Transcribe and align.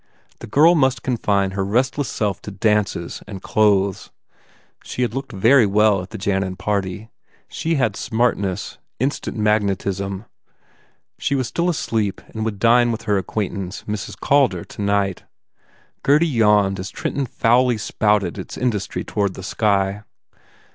The 0.39 0.47
girl 0.47 0.73
must 0.73 1.03
confine 1.03 1.51
her 1.51 1.63
restless 1.63 2.09
self 2.09 2.41
to 2.41 2.49
dances 2.49 3.21
and 3.27 3.39
clothes. 3.39 4.09
She 4.83 5.03
had 5.03 5.13
looked 5.13 5.31
very 5.31 5.67
well 5.67 6.01
at 6.01 6.09
the 6.09 6.17
Jannan 6.17 6.55
party. 6.55 7.11
She 7.47 7.75
had 7.75 7.95
smartness, 7.95 8.79
instant 8.99 9.37
magnetism. 9.37 10.25
She 11.19 11.35
was 11.35 11.47
still 11.49 11.69
asleep 11.69 12.19
and 12.29 12.43
would 12.43 12.57
dine 12.57 12.91
with 12.91 13.03
her 13.03 13.19
acquaintance, 13.19 13.83
Mrs. 13.83 14.19
Calder, 14.19 14.63
tonight. 14.63 15.23
Gurdy 16.01 16.25
yawned 16.25 16.79
as 16.79 16.89
Trenton 16.89 17.27
foully 17.27 17.77
spouted 17.77 18.39
its 18.39 18.57
industry 18.57 19.03
toward 19.03 19.35
the 19.35 19.43
sky. 19.43 20.01